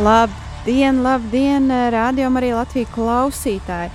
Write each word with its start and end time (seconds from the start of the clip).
Labdien, 0.00 1.02
labdien, 1.04 1.66
rādījumam 1.92 2.38
arī 2.40 2.54
Latvijas 2.56 2.88
klausītāji! 2.94 3.90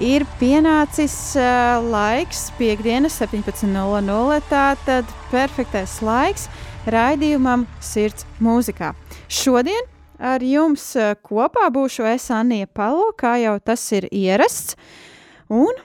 Ir 0.00 0.22
pienācis 0.40 1.12
uh, 1.36 1.82
laiks, 1.84 2.46
piekdienas 2.56 3.18
17.00. 3.20 4.38
Tātad 4.48 5.10
perfektais 5.28 5.98
laiks 6.00 6.46
raidījumam 6.88 7.66
Sirds 7.84 8.24
mūzikā. 8.40 8.94
Šodien 9.28 9.84
ar 10.16 10.40
jums 10.40 10.86
uh, 10.96 11.10
kopā 11.20 11.66
būšu 11.74 12.06
es 12.08 12.30
Anija 12.32 12.70
Palo, 12.72 13.10
kā 13.12 13.34
jau 13.42 13.58
tas 13.60 13.84
ir 13.92 14.06
ierasts. 14.08 14.78
Un 15.52 15.76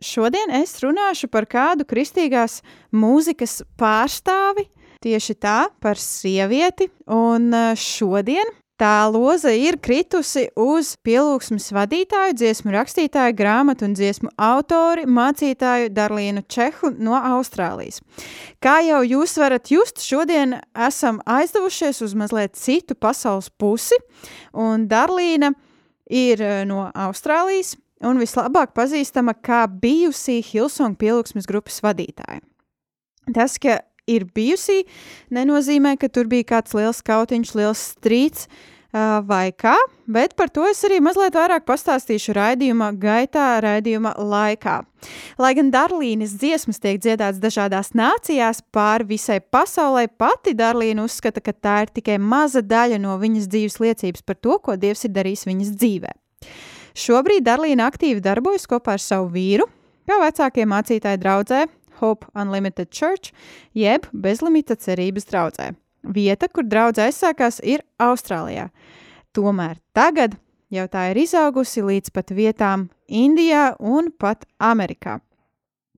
šodien 0.00 0.54
es 0.56 0.72
runāšu 0.80 1.28
par 1.28 1.44
kādu 1.44 1.84
kristīgās 1.90 2.62
mūzikas 2.96 3.58
pārstāvi, 3.76 4.70
tieši 5.04 5.36
tā, 5.36 5.58
par 5.84 6.00
sievieti. 6.00 6.88
Un 7.12 7.52
šodien 7.76 8.56
Tā 8.78 9.08
loza 9.10 9.50
ir 9.58 9.80
kritusi 9.82 10.44
uz 10.54 10.92
pielūgsmes 11.02 11.64
vadītāju, 11.74 12.36
dziesmu 12.38 12.70
rakstītāju, 12.70 13.34
grāmatu 13.34 13.88
un 13.88 13.96
dziesmu 13.98 14.30
autori, 14.38 15.02
mācītāju 15.02 15.90
Darlīnu 15.96 16.44
Čehu 16.46 16.92
no 17.02 17.18
Austrālijas. 17.18 17.98
Kā 18.62 18.76
jau 18.86 19.00
jūs 19.02 19.34
varat 19.42 19.72
just, 19.74 19.98
šodien 20.06 20.60
esam 20.78 21.18
aizdevušies 21.26 22.04
uz 22.06 22.14
mazliet 22.14 22.54
citu 22.54 22.94
pasaules 22.94 23.50
pusi, 23.50 23.98
un 24.54 24.86
Darlīna 24.86 25.50
ir 26.06 26.38
eh, 26.38 26.62
no 26.62 26.86
Austrālijas 26.94 27.74
un 28.06 28.22
vislabāk 28.22 28.76
pazīstama 28.78 29.34
kā 29.42 29.64
bijusī 29.66 30.38
Hilsong 30.38 30.94
pielūgsmes 31.02 31.50
grupas 31.50 31.82
vadītāja. 31.82 32.44
Tas, 33.34 33.58
ka 33.58 33.80
ir 34.08 34.26
bijusi, 34.34 34.82
nenozīmē, 35.34 35.96
ka 36.00 36.08
tur 36.08 36.30
bija 36.30 36.54
kāds 36.56 36.74
liels 36.78 37.04
kautiņš, 37.04 37.54
liels 37.58 37.84
strīds 37.94 38.48
vai 39.28 39.52
kā, 39.52 39.74
bet 40.08 40.32
par 40.32 40.48
to 40.48 40.64
es 40.64 40.80
arī 40.86 40.96
mazliet 41.04 41.34
vairāk 41.36 41.66
pastāstīšu 41.68 42.32
raidījuma 42.32 42.88
gaitā, 42.96 43.60
raidījuma 43.60 44.14
laikā. 44.16 44.78
Lai 45.38 45.50
gan 45.54 45.68
Darlīnas 45.70 46.32
dziesmas 46.40 46.80
tiek 46.80 46.96
dziedātas 46.96 47.36
dažādās 47.42 47.92
nācijās 47.92 48.62
pāri 48.72 49.10
visai 49.12 49.38
pasaulē, 49.44 50.06
pati 50.08 50.56
Darlīna 50.56 51.04
uzskata, 51.04 51.44
ka 51.44 51.52
tā 51.52 51.76
ir 51.84 51.92
tikai 52.00 52.16
maza 52.18 52.64
daļa 52.64 52.96
no 53.02 53.18
viņas 53.20 53.50
dzīves 53.52 53.76
liecības 53.84 54.24
par 54.24 54.40
to, 54.40 54.56
ko 54.56 54.76
Dievs 54.80 55.04
ir 55.04 55.12
darījis 55.12 55.44
viņas 55.50 55.74
dzīvē. 55.76 56.14
Šobrīd 56.98 57.44
Darlīna 57.44 57.90
aktīvi 57.92 58.24
darbojas 58.24 58.64
kopā 58.66 58.96
ar 58.96 59.04
savu 59.04 59.28
vīru, 59.36 59.68
kā 60.08 60.16
vecākie 60.24 60.64
mācītāji 60.64 61.20
draudzē, 61.20 61.66
Hope 62.00 62.26
Unlimited 62.34 62.90
Church, 62.94 63.32
jeb 63.74 64.06
bezlimita 64.12 64.76
cerības 64.78 65.28
draudzē. 65.30 65.72
Vieta, 66.02 66.48
kur 66.48 66.66
draudzē 66.66 67.08
aizsākās, 67.08 67.60
ir 67.62 67.82
Austrālijā. 68.00 68.68
Tomēr 69.34 69.78
tagad 69.96 70.36
jau 70.72 70.86
tā 70.90 71.10
ir 71.12 71.22
izaugusi 71.24 71.82
līdz 71.84 72.14
pat 72.14 72.32
vietām 72.34 72.88
Indijā 73.08 73.72
un 73.80 74.12
pat 74.12 74.46
Amerikā. 74.60 75.18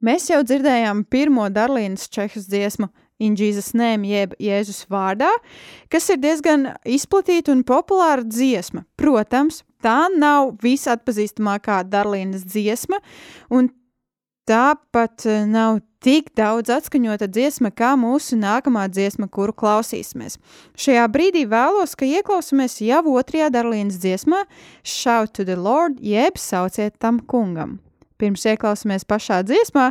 Mēs 0.01 0.31
jau 0.31 0.41
dzirdējām 0.47 1.05
pirmo 1.13 1.49
Darlīnas 1.53 2.09
Čehas 2.09 2.49
dziesmu 2.49 2.89
In 3.21 3.37
Jesus 3.37 3.75
Name, 3.77 4.09
jeb 4.09 4.33
Jēzus 4.41 4.87
vārdā, 4.89 5.29
kas 5.93 6.09
ir 6.09 6.23
diezgan 6.23 6.71
izplatīta 6.89 7.53
un 7.53 7.61
populāra 7.69 8.25
dziesma. 8.25 8.87
Protams, 8.97 9.61
tā 9.85 10.09
nav 10.15 10.55
visatpazīstamākā 10.65 11.83
Darlīnas 11.93 12.47
dziesma, 12.49 13.03
un 13.53 13.69
tāpat 14.49 15.29
eh, 15.29 15.45
nav 15.45 15.83
tik 16.05 16.31
daudz 16.39 16.73
atskaņota 16.73 17.29
dziesma, 17.29 17.71
kā 17.77 17.93
mūsu 18.01 18.39
nākamā 18.41 18.87
dziesma, 18.93 19.29
kuru 19.29 19.55
klausīsimies. 19.57 20.39
Šajā 20.81 21.05
brīdī 21.13 21.45
vēlos, 21.51 21.95
ka 21.99 22.09
ieklausāmies 22.09 22.79
jau 22.85 23.03
otrajā 23.15 23.51
Darlīnas 23.53 24.01
dziesmā 24.01 24.45
Shout 24.83 25.35
to 25.37 25.45
the 25.45 25.57
Lord, 25.57 26.01
jeb 26.01 26.41
sauciet 26.41 26.97
tam 26.99 27.21
kungam. 27.21 27.79
Pirms 28.21 28.45
ieklausāmies 28.49 29.07
pašā 29.09 29.43
dziesmā, 29.49 29.91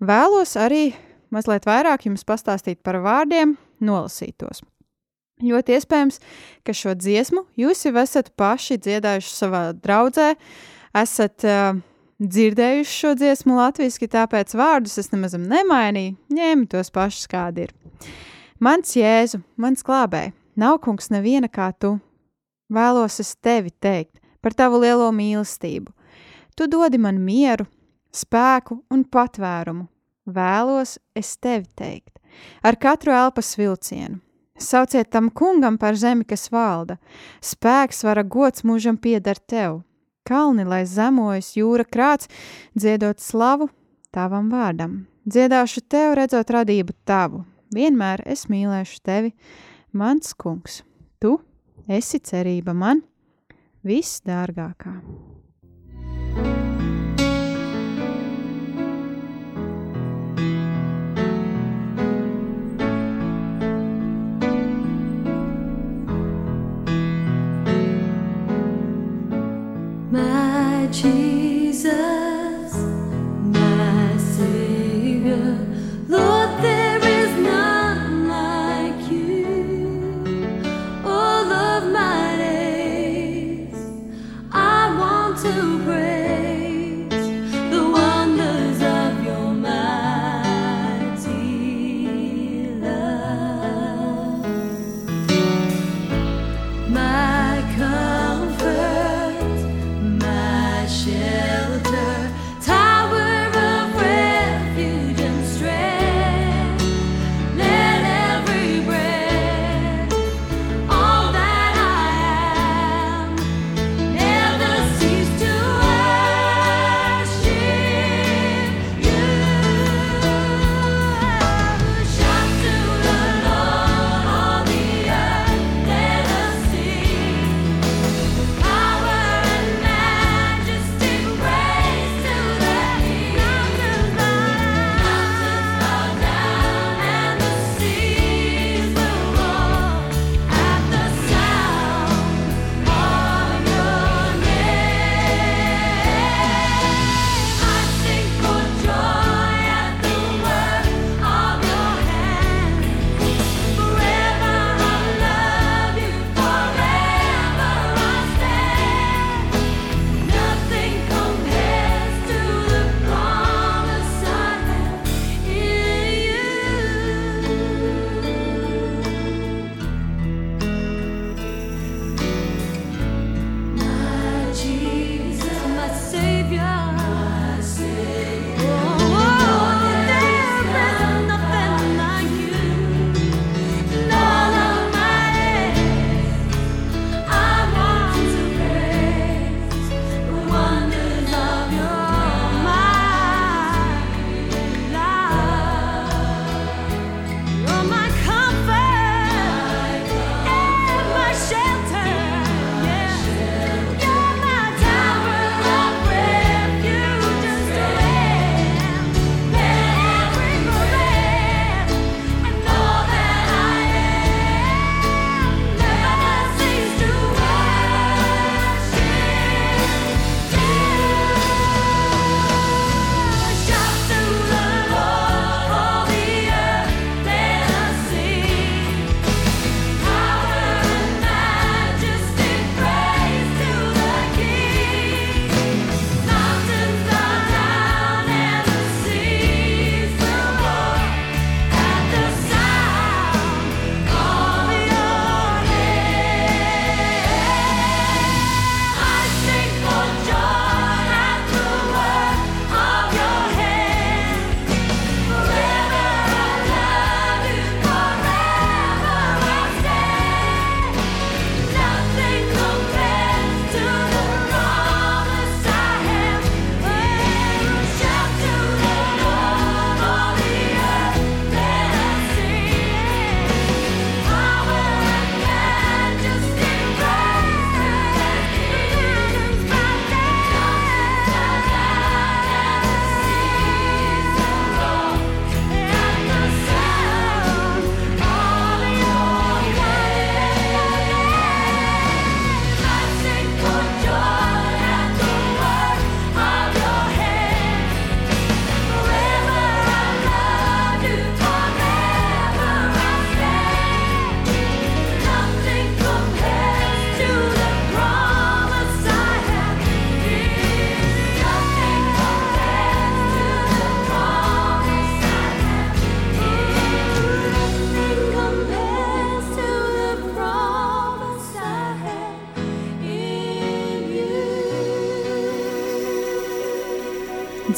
vēlos 0.00 0.56
arī 0.60 0.94
mazliet 1.32 1.66
vairāk 1.68 2.08
jums 2.08 2.24
pastāstīt 2.24 2.82
par 2.84 3.00
vārdiem, 3.04 3.56
nolasītos. 3.80 4.62
Ļoti 5.44 5.74
iespējams, 5.76 6.16
ka 6.64 6.72
šo 6.72 6.94
dziesmu 6.96 7.42
jūs 7.60 7.84
jau 7.84 7.92
esat 8.00 8.30
paši 8.40 8.78
dziedājuši 8.80 9.34
savā 9.36 9.66
draudzē, 9.76 10.30
esat 10.96 11.44
uh, 11.44 11.76
dzirdējuši 12.22 12.92
šo 12.92 13.12
dziesmu 13.18 13.56
latviešu, 13.58 14.08
tāpēc 14.12 14.54
vārdus 14.56 14.96
es 15.02 15.10
nemaz 15.12 15.36
nemainīju, 15.36 16.16
ņēmu 16.32 16.68
tos 16.72 16.90
pašus, 16.94 17.28
kādi 17.30 17.66
ir. 17.66 17.74
Mans 18.62 18.94
jēzu, 18.96 19.42
mans 19.60 19.84
glābēji, 19.84 20.32
nav 20.56 20.80
kungs 20.84 21.10
neviena 21.12 21.50
kā 21.52 21.70
tu. 21.76 21.96
Vēlos 22.72 23.20
es 23.22 23.34
tevi 23.36 23.70
teikt 23.70 24.18
par 24.42 24.56
tavu 24.56 24.80
lielo 24.82 25.10
mīlestību. 25.12 25.92
Tu 26.56 26.66
dodi 26.72 26.98
man 26.98 27.20
mieru, 27.20 27.66
spēku 28.16 28.80
un 28.90 29.04
patvērumu. 29.04 29.86
Vēlos 30.26 30.96
es 31.14 31.36
tevi 31.36 31.68
teikt 31.76 32.16
ar 32.64 32.76
katru 32.76 33.14
elpas 33.16 33.54
vilcienu. 33.56 34.18
Sauciet 34.56 35.10
tam 35.12 35.28
kungam 35.28 35.76
par 35.76 35.96
zemi, 36.00 36.24
kas 36.24 36.48
valda. 36.48 36.96
Spēks, 37.44 38.00
vara 38.08 38.24
gods 38.24 38.64
mūžam 38.64 38.96
pieder 38.96 39.36
tev 39.36 39.82
kalni, 40.26 40.66
lai 40.66 40.84
zemojas 40.86 41.54
jūra 41.56 41.86
krāts, 41.86 42.30
dziedot 42.74 43.22
slavu 43.22 43.70
tavam 44.14 44.50
vārdam. 44.52 45.04
Dziedāšu 45.26 45.82
tev, 45.90 46.14
redzot 46.18 46.50
radību 46.54 46.94
tavu. 47.08 47.44
Vienmēr 47.74 48.22
es 48.30 48.46
mīlēšu 48.50 49.00
tevi, 49.06 49.32
mans 49.92 50.34
kungs. 50.38 50.82
Tu 51.18 51.34
esi 51.88 52.22
cerība 52.22 52.76
man, 52.76 53.02
viss 53.86 54.22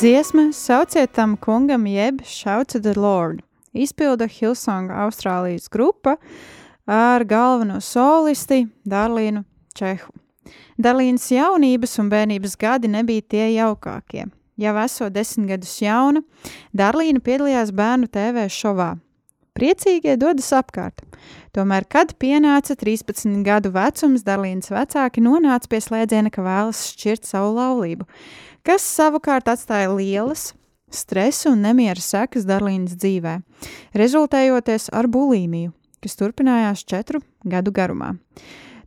Dziesma 0.09 0.53
sauciet 0.53 1.13
tam 1.13 1.37
kungam 1.37 1.87
jeb 1.87 2.23
Shout 2.25 2.69
to 2.69 2.81
the 2.81 3.01
Lord. 3.01 3.43
Izpilda 3.75 4.25
Hillsong 4.25 4.89
Austrālijas 4.91 5.69
grupa 5.69 6.15
ar 6.87 7.25
galveno 7.25 7.77
solisti 7.81 8.63
Darlīnu 8.89 9.43
Čehu. 9.77 10.09
Darlīnas 10.81 11.29
jaunības 11.29 11.99
un 12.01 12.09
bērnības 12.09 12.57
gadi 12.57 12.89
nebija 12.89 13.27
tie 13.29 13.51
jaukākie. 13.59 14.25
Jau 14.57 14.75
esot 14.81 15.13
desmit 15.13 15.51
gadus 15.53 15.77
jauna, 15.85 16.25
Darlīna 16.73 17.21
piedalījās 17.21 17.75
bērnu 17.77 18.09
TV 18.09 18.49
šovā. 18.49 18.95
Priecīgie 19.59 20.17
dodas 20.17 20.49
apkārt. 20.57 21.05
Tomēr, 21.53 21.85
kad 21.91 22.13
pienāca 22.23 22.79
13 22.79 23.43
gadu 23.45 23.73
vecums, 23.75 24.25
Darlīnas 24.25 24.73
vecāki 24.73 25.21
nonāca 25.21 25.69
pie 25.69 25.81
slēdziena, 25.85 26.31
ka 26.33 26.45
vēlas 26.47 26.85
šķirt 26.93 27.27
savu 27.27 27.57
laulību, 27.57 28.07
kas 28.69 28.85
savukārt 28.85 29.49
atstāja 29.49 29.89
lielas 29.97 30.53
stresu 30.93 31.55
un 31.55 31.65
nemiera 31.65 32.01
sekas 32.01 32.47
Darlīnas 32.49 32.97
dzīvē, 33.01 33.39
rezultējoties 33.97 34.91
ar 34.97 35.09
bulīmiju, 35.09 35.73
kas 36.05 36.17
turpinājās 36.21 36.85
četru 36.89 37.23
gadu 37.49 37.73
garumā. 37.75 38.15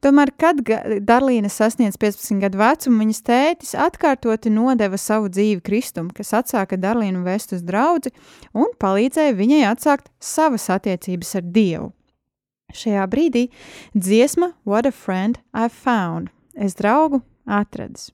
Tomēr, 0.01 0.31
kad 0.37 0.61
Darlīna 1.05 1.49
sasniedz 1.53 1.97
15 2.01 2.41
gadu 2.41 2.57
vecumu, 2.57 3.03
viņas 3.03 3.21
tētis 3.27 3.75
atkārtoti 3.77 4.49
nodeva 4.53 4.97
savu 4.97 5.29
dzīvi 5.29 5.61
Kristum, 5.65 6.09
kas 6.09 6.33
atsāka 6.39 6.79
Darlīnu 6.81 7.21
vest 7.25 7.53
uz 7.53 7.61
draugu 7.65 8.09
un 8.57 8.73
palīdzēja 8.81 9.37
viņai 9.37 9.63
atsākt 9.69 10.09
savas 10.17 10.69
attiecības 10.73 11.37
ar 11.37 11.49
Dievu. 11.53 11.89
Šajā 12.73 13.05
brīdī 13.11 13.47
dziesma 13.93 14.53
What 14.65 14.89
a 14.89 14.93
Friend 14.95 15.41
I 15.53 15.69
Found– 15.83 16.29
Es 16.55 16.75
draugu 16.75 17.21
atradis. 17.47 18.11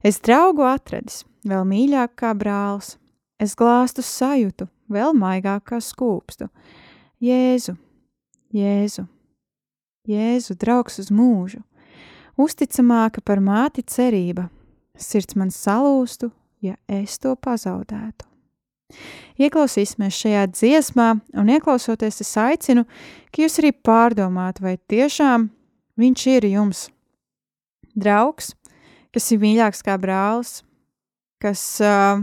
Es 0.00 0.16
draugu 0.24 0.64
atradis, 0.64 1.26
vēl 1.44 1.66
mīļāk 1.68 2.14
kā 2.22 2.30
brālis, 2.32 2.94
es 3.36 3.52
glāstu 3.52 4.00
sajūtu, 4.00 4.64
vēl 4.88 5.12
maigāk 5.12 5.66
kā 5.68 5.80
skūpstu. 5.84 6.48
Jēzu, 7.20 7.74
Jēzu, 8.56 9.04
Jēzu, 10.08 10.56
draugs 10.56 10.96
uz 11.02 11.10
mūžu, 11.12 11.60
uzticamāka 12.40 13.20
par 13.20 13.42
māti 13.44 13.84
cerība, 13.84 14.48
sirds 14.96 15.36
man 15.36 15.52
salūstu, 15.52 16.30
ja 16.64 16.78
es 16.88 17.18
to 17.20 17.34
pazaudētu. 17.36 18.24
Ieklausīsimies 19.36 20.16
šajā 20.16 20.46
dziesmā, 20.50 21.10
un 21.36 21.52
ieklausoties, 21.52 22.22
es 22.24 22.32
aicinu, 22.40 22.86
ka 23.28 23.44
jūs 23.44 23.60
arī 23.60 23.74
pārdomātu, 23.76 24.64
vai 24.64 24.78
tiešām 24.90 25.50
viņš 26.00 26.26
ir 26.32 26.48
jums 26.54 26.86
draugs, 27.94 28.54
kas 29.14 29.30
ir 29.34 29.40
mīļāks 29.42 29.82
kā 29.86 29.96
brālis, 30.00 30.60
kas 31.42 31.62
uh, 31.84 32.22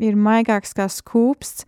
ir 0.00 0.16
maigāks 0.16 0.74
kā 0.76 0.88
skūpsts, 0.90 1.66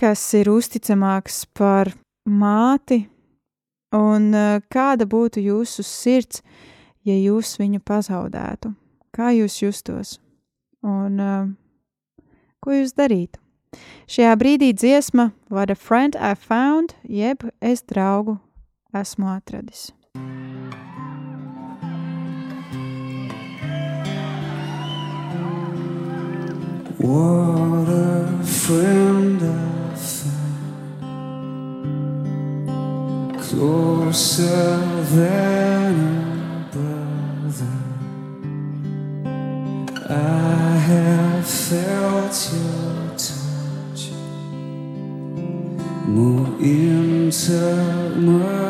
kas 0.00 0.22
ir 0.38 0.50
uzticamāks 0.52 1.44
par 1.54 1.92
māti, 2.28 3.04
un 3.94 4.32
uh, 4.34 4.60
kāda 4.72 5.06
būtu 5.06 5.42
jūsu 5.44 5.84
sirds, 5.86 6.42
ja 7.06 7.16
jūs 7.18 7.56
viņu 7.60 7.82
pazaudētu? 7.84 8.72
Kā 9.12 9.32
jūs 9.36 9.60
justos? 9.60 10.16
Un 10.82 11.20
uh, 11.20 11.46
ko 12.64 12.74
jūs 12.78 12.96
darītu? 12.96 13.38
Šajā 14.10 14.32
brīdī 14.36 14.72
dziesma 14.76 15.30
What 15.48 15.70
a 15.70 15.76
friend 15.76 16.16
I 16.16 16.34
found, 16.34 16.96
jeb 17.04 17.46
es 17.60 17.84
draugu 17.88 18.38
esmu 18.92 19.30
atradis. 19.32 19.90
What 27.02 27.88
a 27.88 28.38
friend 28.44 29.42
I 29.42 29.96
found, 29.96 31.08
closer 33.40 34.76
than 35.16 35.94
a 35.98 36.68
brother. 36.70 37.78
I 40.08 40.76
have 40.90 41.44
felt 41.44 42.52
your 42.52 43.08
touch 43.18 44.02
more 46.06 46.46
intimate 46.60 48.61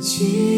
Jesus, 0.00 0.57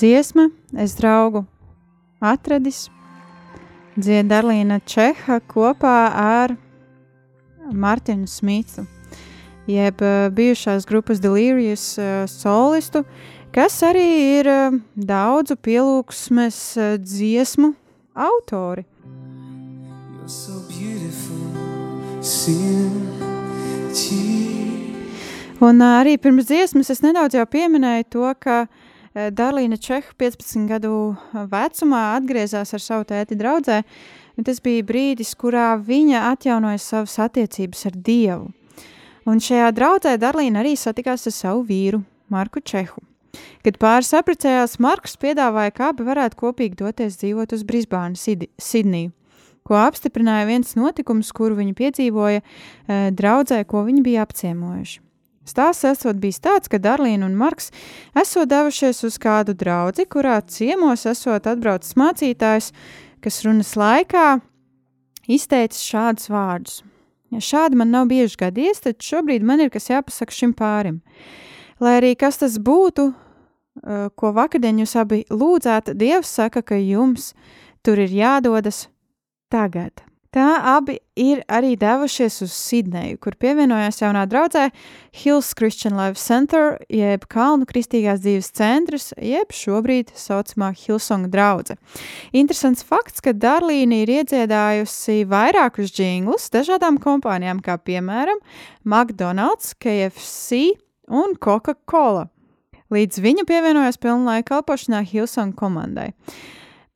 Dziesma, 0.00 0.46
es 0.80 0.94
draugu 0.96 1.42
atradis, 2.24 2.86
dzied 4.00 4.30
Darlīna 4.30 4.78
Čeha 4.88 5.36
kopā 5.44 5.96
ar 6.16 6.54
Martinu 7.68 8.24
Smitu, 8.24 8.86
jeb 9.68 10.00
eh, 10.00 10.30
bijušās 10.32 10.88
grupas 10.88 11.20
Delirious 11.20 11.84
eh, 12.00 12.24
solistu, 12.32 13.04
kas 13.52 13.76
arī 13.84 14.06
ir 14.38 14.48
eh, 14.48 14.80
daudzu 14.96 15.58
pielūgsmes 15.60 16.62
dziesmu 17.04 17.74
autori. 18.16 18.88
So. 20.24 20.56
Un 25.60 25.82
arī 25.84 26.14
pirms 26.16 26.46
dziesmas 26.48 26.88
es 26.88 27.02
nedaudz 27.04 27.36
jau 27.36 27.44
pieminēju 27.44 28.06
to, 28.14 28.28
ka 28.40 28.62
eh, 28.64 28.79
Darlīna 29.10 29.74
Čeha 29.74 30.14
15 30.22 30.68
gadu 30.70 31.16
vecumā 31.34 32.02
atgriezās 32.14 32.70
ar 32.76 32.82
savu 32.82 33.08
tēti 33.08 33.34
draudzē, 33.34 33.80
un 34.38 34.46
tas 34.46 34.62
bija 34.62 34.86
brīdis, 34.86 35.32
kurā 35.34 35.72
viņa 35.82 36.28
atjaunoja 36.30 36.78
savas 36.78 37.16
attiecības 37.26 37.88
ar 37.90 37.98
Dievu. 38.06 38.46
Un 39.26 39.42
šajā 39.42 39.72
draudzē 39.74 40.14
Darlīna 40.20 40.62
arī 40.62 40.76
satikās 40.78 41.26
ar 41.26 41.34
savu 41.34 41.66
vīru, 41.66 42.04
Marku 42.30 42.62
Čehu. 42.62 43.02
Kad 43.66 43.82
pāris 43.82 44.14
apprecējās, 44.14 44.78
Marks 44.78 45.18
piedāvāja, 45.18 45.74
kā 45.74 45.90
abi 45.90 46.06
varētu 46.06 46.38
kopīgi 46.38 46.78
doties 46.78 47.18
dzīvot 47.18 47.52
uz 47.54 47.66
Brisbānu, 47.66 48.18
Sidniju, 48.18 49.10
ko 49.66 49.78
apstiprināja 49.82 50.48
viens 50.48 50.74
notikums, 50.78 51.34
kuru 51.34 51.58
viņi 51.58 51.76
piedzīvoja 51.78 52.40
e, 52.40 52.44
draudzē, 53.14 53.64
ko 53.66 53.84
viņi 53.90 54.06
bija 54.06 54.26
apciemojuši. 54.26 55.00
Stāsts 55.48 55.86
esot 55.88 56.18
bijis 56.20 56.40
tāds, 56.44 56.68
ka 56.68 56.78
Darlīna 56.78 57.24
un 57.24 57.36
Marks 57.38 57.70
esot 58.18 58.50
devušies 58.50 59.00
uz 59.08 59.16
kādu 59.20 59.54
draugu, 59.56 60.04
kurā 60.04 60.36
ciemos 60.44 61.06
esot 61.08 61.48
atbraucis 61.48 61.96
mācītājs, 61.96 62.70
kas 63.24 63.40
runas 63.46 63.72
laikā 63.80 64.40
izteicis 65.30 65.86
šādus 65.88 66.28
vārdus. 66.32 66.82
Ja 67.30 67.40
šādi 67.40 67.78
man 67.78 67.92
nav 67.94 68.10
bieži 68.10 68.36
gadījies, 68.40 68.82
tad 68.84 69.00
šobrīd 69.06 69.44
man 69.46 69.62
ir 69.62 69.70
kas 69.72 69.88
jāpasaka 69.88 70.34
šim 70.34 70.52
pārim. 70.58 71.00
Lai 71.80 71.96
arī 72.00 72.12
kas 72.18 72.42
tas 72.42 72.58
būtu, 72.58 73.08
eh, 73.14 74.08
ko 74.16 74.32
vakardien 74.36 74.82
jūs 74.82 74.96
abi 75.00 75.24
lūdzāt, 75.30 75.94
Dievs 75.96 76.28
saka, 76.28 76.62
ka 76.62 76.74
jums 76.74 77.32
tur 77.82 77.98
ir 77.98 78.10
jādodas 78.10 78.88
tagad. 79.48 80.09
Tā 80.30 80.60
abi 80.76 81.00
ir 81.18 81.40
arī 81.50 81.72
devušies 81.74 82.36
uz 82.44 82.52
Sidneju, 82.54 83.16
kur 83.18 83.34
pievienojās 83.34 83.96
jaunā 83.98 84.20
draudzē 84.30 84.68
Hills 85.10 85.48
Christian 85.58 85.96
Life 85.98 86.22
Center, 86.22 86.76
jeb 86.86 87.24
Kalnu 87.26 87.66
kristīgās 87.66 88.20
dzīves 88.22 88.52
centrs, 88.54 89.08
jeb 89.18 89.50
šobrīd 89.50 90.12
saucamā 90.14 90.68
Hillsong 90.78 91.26
draudze. 91.32 91.74
Interesants 92.30 92.86
fakts, 92.86 93.18
ka 93.24 93.34
Darlīna 93.34 94.04
ir 94.04 94.14
iedziedājusi 94.20 95.24
vairākus 95.26 95.90
džinglus 95.96 96.46
dažādām 96.54 97.02
kompānijām, 97.02 97.58
kā 97.58 97.80
piemēram 97.82 98.38
McDonald's, 98.86 99.74
KFC 99.82 100.76
un 101.10 101.34
Coca-Cola. 101.42 102.28
Līdz 102.94 103.18
viņa 103.26 103.48
pievienojās 103.50 103.98
pilnlaika 103.98 104.54
kalpošanā 104.54 105.02
Hillsong 105.10 105.58
komandai. 105.58 106.12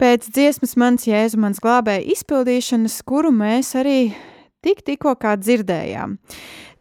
Pēc 0.00 0.26
dziesmas 0.34 0.74
mans 0.80 1.06
jēzu, 1.06 1.38
mans 1.38 1.60
glābēja 1.62 2.02
izpildīšanas, 2.16 2.98
kuru 3.06 3.30
mēs 3.34 3.74
arī 3.78 3.98
tik 4.64 4.82
tikko 4.86 5.14
kā 5.20 5.36
dzirdējām. 5.38 6.16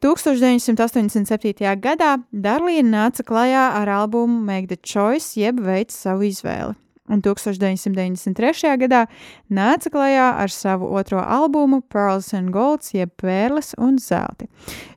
1987. 0.04 1.76
gadā 1.80 2.16
Darlīna 2.34 2.90
nāca 2.90 3.24
klajā 3.24 3.68
ar 3.80 3.92
albumu 4.02 4.42
Make 4.44 4.68
the 4.72 4.80
Choice, 4.82 5.38
jeb 5.40 5.62
veids 5.64 5.96
savu 5.96 6.26
izvēli. 6.28 6.74
Un 7.12 7.20
1993. 7.20 8.74
gadā 8.80 9.04
nāca 9.52 9.92
klajā 9.92 10.28
ar 10.40 10.52
savu 10.52 10.88
otro 10.96 11.20
albumu 11.20 11.82
Pearls 11.92 12.32
and 12.34 12.54
Golds, 12.56 12.94
jeb 12.96 13.12
pērles 13.20 13.74
un 13.78 14.00
zelti. 14.00 14.48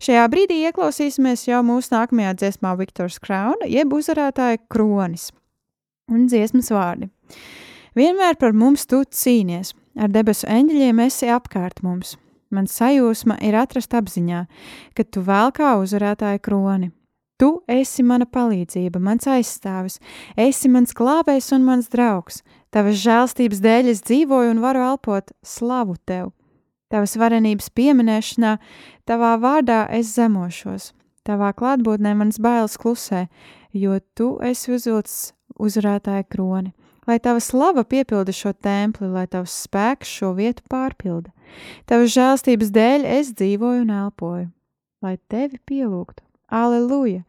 Šajā 0.00 0.24
brīdī 0.30 0.62
ieklausīsimies 0.70 1.48
jau 1.50 1.60
mūsu 1.66 1.92
nākamajā 1.96 2.32
dziesmā 2.40 2.76
Viktors 2.78 3.18
Crown, 3.18 3.66
jeb 3.66 3.92
uzvarētāja 3.92 4.62
kronis. 4.70 5.32
Un 6.06 6.28
dziesmas 6.30 6.70
vārdi. 6.70 7.10
Vienmēr 7.96 8.36
par 8.36 8.52
mums 8.52 8.82
tu 8.84 8.98
cīnies, 9.08 9.70
ar 9.96 10.10
debesu 10.12 10.44
eņģeļiem 10.52 10.98
esi 11.06 11.30
apkārt 11.32 11.80
mums. 11.80 12.18
Man 12.52 12.68
sajūsma 12.68 13.38
ir 13.40 13.56
atrast 13.56 13.96
apziņā, 13.96 14.42
ka 14.92 15.04
tu 15.08 15.22
vēl 15.24 15.48
kā 15.56 15.72
uzvarētāja 15.80 16.42
kroni. 16.44 16.90
Tu 17.40 17.48
esi 17.68 18.04
mana 18.04 18.28
palīdzība, 18.28 19.00
mans 19.00 19.24
aizstāvis, 19.28 19.96
esi 20.36 20.68
mans 20.72 20.92
glābējs 20.96 21.50
un 21.56 21.64
mans 21.64 21.88
draugs. 21.92 22.42
Tavas 22.68 23.00
žēlstības 23.00 23.64
dēļ 23.64 23.90
es 23.92 24.04
dzīvoju 24.04 24.52
un 24.52 24.60
varu 24.60 24.84
elpot 24.92 25.32
slavu 25.44 25.96
tev. 26.04 26.34
Tavas 26.92 27.16
varenības 27.16 27.72
pieminēšanā, 27.72 28.56
tavā 29.08 29.34
vārdā 29.40 29.86
es 29.88 30.12
zemošos. 30.16 30.92
Tavā 31.24 31.54
klātbūtnē 31.56 32.12
mans 32.16 32.36
bailes 32.38 32.76
klusē, 32.76 33.26
jo 33.72 33.96
tu 34.14 34.34
esi 34.44 34.76
uzvilcis 34.76 35.32
uzvarētāja 35.56 36.28
kroni. 36.28 36.76
Lai 37.06 37.18
tava 37.22 37.40
slava 37.40 37.84
piepilda 37.86 38.34
šo 38.34 38.50
templi, 38.52 39.08
lai 39.08 39.26
tavs 39.30 39.54
spēks 39.66 40.10
šo 40.18 40.32
vietu 40.38 40.64
pārpilda. 40.70 41.30
Tavas 41.86 42.10
žēlstības 42.16 42.72
dēļ 42.74 43.06
es 43.18 43.30
dzīvoju 43.38 43.84
un 43.84 43.92
elpoju, 43.94 44.48
lai 45.06 45.14
tevi 45.30 45.60
pielūgtu. 45.62 46.24
Aleluja! 46.50 47.22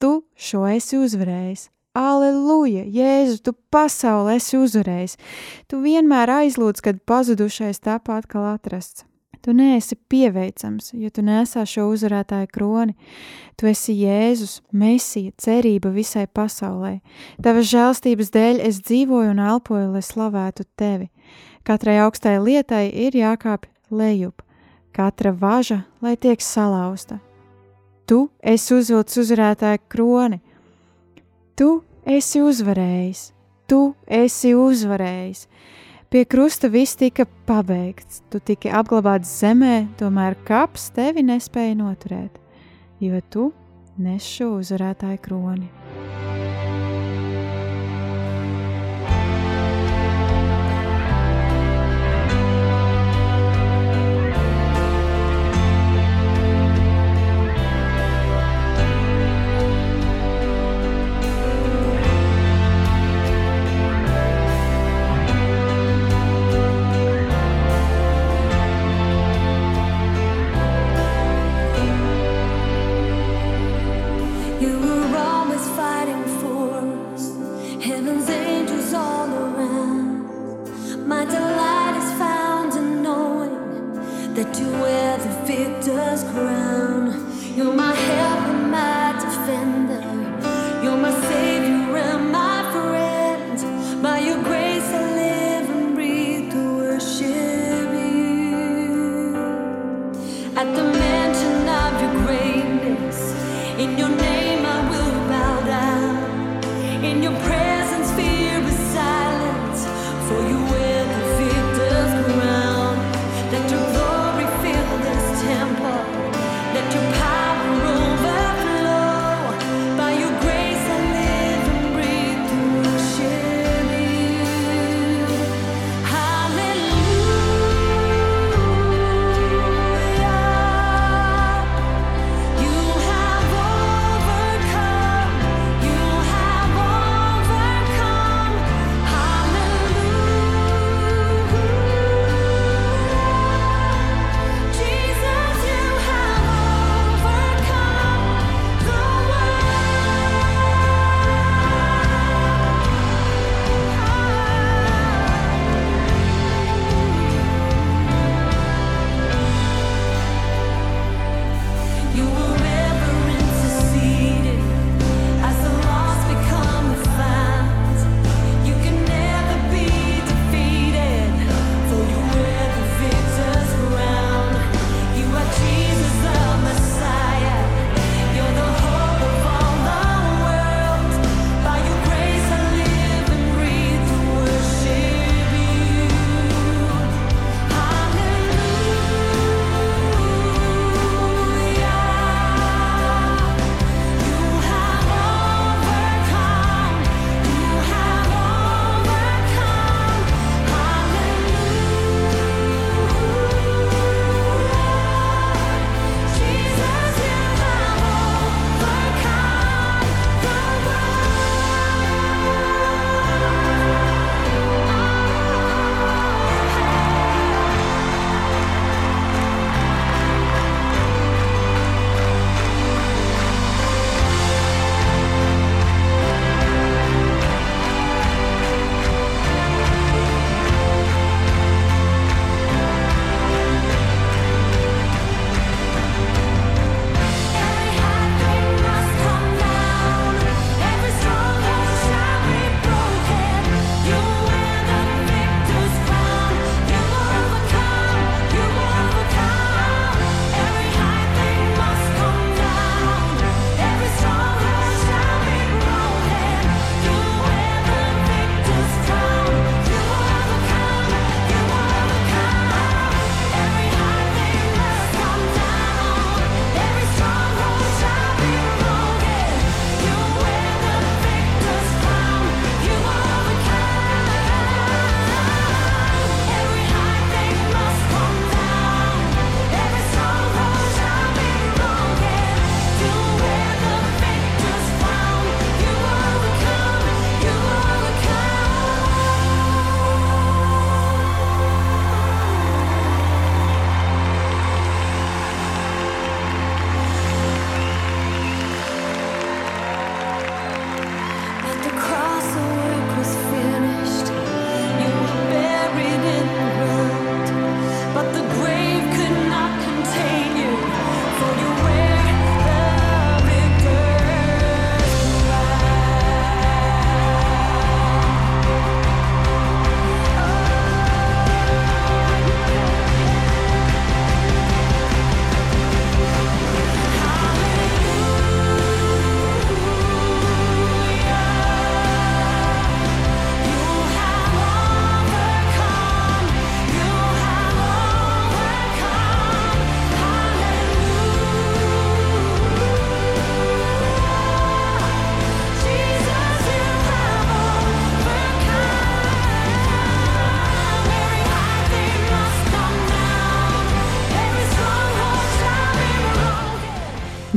Tu 0.00 0.18
šo 0.36 0.66
esi 0.68 1.00
uzvarējis! 1.00 1.70
Aleluja! 1.94 2.84
Jēzu, 2.90 3.40
tu 3.46 3.54
pasauli 3.72 4.36
esi 4.36 4.58
uzvarējis! 4.60 5.16
Tu 5.70 5.80
vienmēr 5.80 6.32
aizlūdz, 6.42 6.84
kad 6.84 7.00
pazudušais 7.08 7.80
tāpat 7.80 8.24
atkal 8.24 8.50
atrasts. 8.52 9.06
Tu 9.44 9.52
neesi 9.52 9.98
pieveicams, 10.08 10.94
jo 10.96 11.10
tu 11.12 11.20
nesā 11.20 11.66
šo 11.68 11.90
uzvarētāju 11.92 12.48
kroni. 12.48 12.94
Tu 13.60 13.68
esi 13.68 13.92
Jēzus, 13.98 14.62
Mēsija, 14.72 15.34
cerība 15.36 15.92
visai 15.92 16.24
pasaulē. 16.24 16.94
Tavas 17.44 17.68
žēlstības 17.68 18.32
dēļ 18.32 18.62
es 18.64 18.80
dzīvoju 18.86 19.34
un 19.34 19.42
elpoju, 19.44 19.90
lai 19.92 20.02
slavētu 20.02 20.64
tevi. 20.80 21.10
Katrai 21.64 21.98
augstai 22.06 22.38
lietai 22.40 22.86
ir 22.88 23.20
jākāpj 23.20 23.68
lejup, 23.92 24.40
katra 24.96 25.34
važa, 25.36 25.82
lai 26.00 26.16
tiek 26.16 26.40
salauzta. 26.40 27.20
Tu 28.08 28.24
esi 28.40 28.74
uzvilcis 28.76 29.26
uzvarētāju 29.26 29.84
kroni. 29.92 30.40
Tu 31.56 31.68
esi 32.04 32.40
uzvarējis, 32.40 33.26
tu 33.68 33.90
esi 34.08 34.56
uzvarējis. 34.56 35.46
Pie 36.14 36.24
krusta 36.24 36.68
viss 36.70 36.94
tika 36.94 37.24
pabeigts, 37.42 38.20
tu 38.30 38.38
tiki 38.38 38.70
apglabāts 38.70 39.32
zemē, 39.40 39.80
tomēr 39.98 40.36
kaps 40.46 40.92
tevi 40.94 41.24
nespēja 41.26 41.74
noturēt, 41.80 42.38
jo 43.02 43.18
tu 43.34 43.48
nes 43.98 44.22
šo 44.22 44.52
uzvarētāju 44.60 45.24
kroni. 45.26 45.66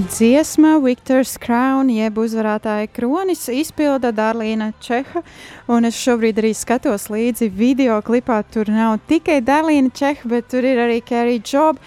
Dziesma 0.08 0.78
Viktors 0.80 1.34
Crown, 1.36 1.89
jeb 1.91 2.15
uzvarētāja 2.22 2.88
kronis, 2.96 3.41
izpilda 3.52 4.13
Darlīna 4.15 4.70
Čeha. 4.80 5.20
Un 5.67 5.89
es 5.89 5.98
šobrīd 6.00 6.39
arī 6.39 6.54
skatos 6.56 7.10
līdzi 7.12 7.50
video 7.52 7.98
klipā. 8.06 8.38
Tur 8.48 8.72
nav 8.72 9.02
tikai 9.10 9.41
Darlīna 9.43 9.91
Čeha, 9.91 10.24
bet 10.32 10.48
tur 10.54 10.63
ir 10.63 10.80
arī 10.86 11.02
Kerry 11.04 11.41
Job, 11.43 11.82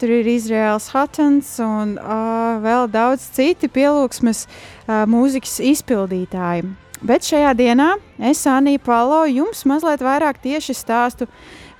tur 0.00 0.14
ir 0.16 0.32
Izraels 0.32 0.88
Hattons 0.94 1.52
un 1.60 1.98
uh, 2.00 2.56
vēl 2.64 2.88
daudz 2.96 3.28
citi 3.36 3.68
pielūgsmes 3.68 4.46
uh, 4.46 5.04
mūzikas 5.12 5.58
izpildītāji. 5.74 6.70
Bet 7.04 7.28
šajā 7.28 7.52
dienā 7.60 7.92
es, 8.16 8.46
Anija 8.48 8.80
Palo, 8.88 9.26
jums 9.28 9.66
mazliet 9.68 10.00
vairāk 10.00 10.40
tieši 10.40 10.80
stāstu 10.80 11.28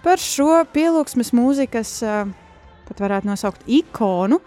par 0.05 0.21
šo 0.21 0.61
pielūgsmes 0.77 1.33
mūzikas 1.33 2.01
uh, 2.05 2.27
pat 2.89 3.03
varētu 3.05 3.31
nosaukt 3.31 3.67
ikonu, 3.67 4.41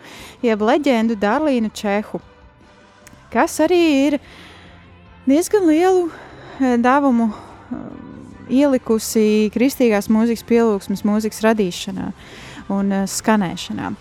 jeb 0.46 0.64
leģendu 0.66 1.18
Darlīnu 1.20 1.72
Čehu, 1.76 2.22
kas 3.34 3.60
arī 3.64 3.82
ir 4.08 4.20
diezgan 5.28 5.68
lielu 5.70 6.08
eh, 6.10 6.78
devumu 6.82 7.30
eh, 7.30 7.90
ielikusi 8.62 9.50
kristīgās 9.54 10.10
mūzikas 10.12 10.46
pielūgsmes 10.50 11.06
mūzikas 11.06 11.44
radīšanā 11.46 12.10
un 12.74 12.92
uh, 12.94 13.06
skanēšanā. 13.10 13.94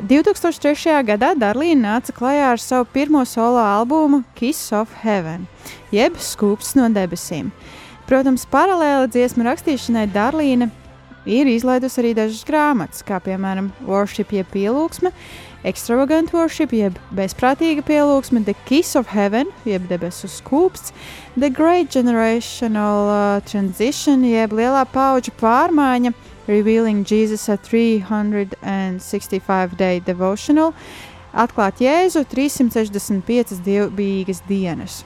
2003. 0.00 0.94
gadā 1.04 1.34
Darlīna 1.36 1.96
nāca 1.96 2.14
klajā 2.16 2.50
ar 2.54 2.60
savu 2.60 2.88
pirmo 2.92 3.22
solo 3.28 3.60
albumu 3.60 4.22
Kiss 4.36 4.72
of 4.76 4.92
Heaven, 5.02 5.46
jeb 5.92 6.16
Skūps 6.20 6.74
no 6.78 6.88
debesīm. 6.92 7.50
Protams, 8.08 8.46
paralēli 8.50 9.10
dziesmu 9.12 9.44
rakstīšanai 9.46 10.06
Darlīna 10.10 10.70
ir 11.28 11.46
izlaidusi 11.50 12.00
arī 12.02 12.12
dažas 12.16 12.44
grāmatas, 12.48 13.02
kā 13.06 13.20
piemēram 13.22 13.70
Worship, 13.88 14.32
jeb 14.32 14.46
pielūgsme, 14.52 15.10
Extravagant 15.64 16.32
Worship, 16.32 16.72
jeb 16.72 16.98
bezprātīga 17.12 17.82
pielūgsme, 17.84 18.44
The 18.46 18.54
Kiss 18.64 18.96
of 18.96 19.06
Heaven, 19.12 19.46
jeb 19.68 19.82
debesu 19.90 20.28
skūpsts, 20.32 20.92
The 21.36 21.50
Great 21.52 21.90
Generational 21.92 23.10
uh, 23.12 23.44
Transition, 23.44 24.24
jeb 24.24 24.56
lielā 24.56 24.86
pauģu 24.88 25.36
pārmaiņa, 25.40 26.12
Revealing 26.48 27.04
Jesus 27.04 27.48
at 27.52 27.60
365 27.68 29.76
Day 29.76 30.00
Devotional, 30.00 30.72
atklāt 31.36 31.84
Jēzu 31.84 32.24
365 32.32 33.60
dievbijīgas 33.66 34.40
dienas. 34.48 35.04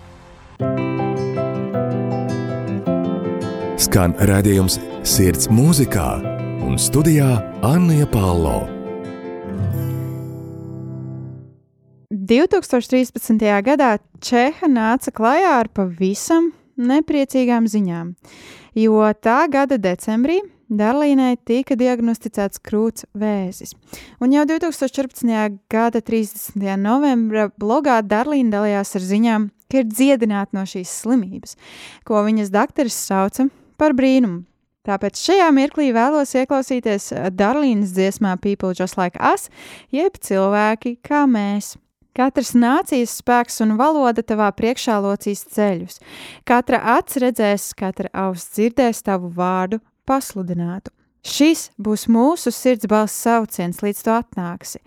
Skan 3.85 4.15
redzējums 4.17 4.79
Sirds 5.05 5.49
mūzikā 5.53 6.07
un 6.65 6.79
studijā 6.81 7.27
Anna 7.67 8.07
Palo. 8.09 8.63
2013. 12.09 13.43
gadā 13.67 13.91
Čeha 14.25 14.71
nāca 14.73 15.13
klajā 15.13 15.51
ar 15.59 15.69
pavisam 15.69 16.47
nepriecīgām 16.81 17.67
ziņām, 17.69 18.15
jo 18.79 19.03
tā 19.21 19.43
gada 19.53 19.77
decembrī 19.77 20.39
Darlīnai 20.73 21.35
tika 21.45 21.77
diagnosticēts 21.77 22.63
krūts 22.65 23.05
vēzis. 23.13 23.75
Un 24.25 24.33
jau 24.33 24.47
2014. 24.49 25.59
gada 25.69 26.01
30. 26.01 26.57
novembra 26.81 27.51
blogā 27.61 27.99
Darlīna 28.01 28.55
dalījās 28.57 28.95
ar 28.97 29.05
ziņām, 29.11 29.51
ka 29.69 29.83
ir 29.83 29.93
dziedināta 29.93 30.57
no 30.57 30.65
šīs 30.65 30.95
slimības, 31.03 31.59
ko 32.09 32.25
viņas 32.25 32.55
dakteris 32.55 32.97
sauca 33.11 33.51
par 33.81 33.95
brīnumu. 33.97 34.43
Tāpēc 34.85 35.17
šajā 35.17 35.47
mirklī 35.57 35.87
vēlos 35.97 36.35
ieklausīties 36.37 37.07
Darlīnas 37.33 37.95
dziesmā 37.97 38.35
People 38.43 38.75
Just 38.77 38.99
Like 39.01 39.17
Us, 39.17 39.49
jeb 39.89 40.19
cilvēki 40.21 40.99
kā 41.01 41.23
mēs. 41.25 41.79
Katras 42.15 42.53
nācijas 42.55 43.17
spēks 43.19 43.57
un 43.65 43.73
valoda 43.79 44.23
tavā 44.23 44.51
priekšā 44.55 45.01
locīs 45.03 45.41
ceļus. 45.51 45.97
Katra 46.47 46.79
acs 46.99 47.17
redzēs, 47.19 47.73
katra 47.75 48.13
auss 48.13 48.53
dzirdēs 48.55 49.01
tavu 49.09 49.33
vārdu 49.35 49.81
pasludinātu. 50.07 50.93
Šis 51.25 51.71
būs 51.81 52.05
mūsu 52.13 52.53
sirds 52.53 52.85
balss 52.87 53.17
sauciens, 53.25 53.81
līdz 53.81 54.05
tu 54.05 54.13
atnāksi. 54.13 54.83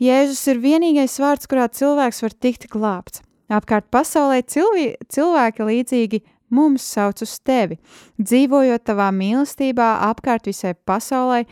Jēzus 0.00 0.46
ir 0.54 0.62
vienīgais 0.62 1.18
vārds, 1.18 1.50
kurā 1.50 1.66
cilvēks 1.66 2.22
var 2.22 2.36
tikt 2.38 2.68
glābts. 2.70 3.24
Apkārt 3.52 3.90
pasaulē 3.92 4.40
cilvē, 4.46 4.92
cilvēki 5.12 5.66
līdzīgi 5.68 6.22
mums 6.52 6.84
sauc 6.84 7.22
uz 7.24 7.34
tevi. 7.44 7.78
Dzīvojot 8.20 8.84
tavā 8.86 9.08
mīlestībā 9.16 9.88
apkārt 10.10 10.46
visai 10.50 10.74
pasaulē, 10.76 11.44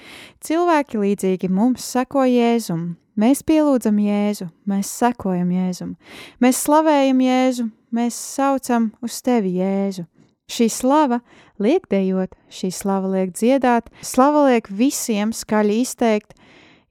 cilvēki 0.44 1.00
līdzīgi 1.00 1.50
mums 1.50 1.86
seko 1.94 2.26
Jēzum. 2.28 2.92
Mēs 3.20 3.42
pielūdzam 3.44 3.98
Jēzu, 4.00 4.46
mēs 4.70 4.92
sekojam 5.00 5.50
Jēzum, 5.52 5.96
mēs 6.40 6.60
slavējam 6.64 7.20
Jēzu, 7.24 7.66
mēs 7.92 8.16
saucam 8.16 8.92
uz 9.04 9.18
tevi 9.26 9.58
Jēzu. 9.58 10.06
Šī 10.50 10.66
slava 10.72 11.20
liek 11.62 11.84
dejot, 11.90 12.32
šī 12.50 12.72
slava 12.74 13.10
liek 13.12 13.34
dziedāt, 13.36 13.90
slava 14.02 14.48
liek 14.48 14.70
visiem 14.70 15.34
skaļi 15.36 15.82
izteikt, 15.84 16.32